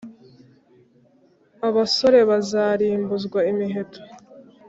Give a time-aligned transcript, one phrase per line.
[1.67, 3.99] Abasore bazarimbuzwa imiheto,